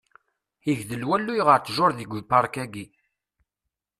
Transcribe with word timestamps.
Igdel 0.71 1.03
walluy 1.09 1.39
ɣer 1.47 1.57
ttjuṛ 1.61 1.91
deg 1.95 2.09
upark-ayi. 2.19 2.85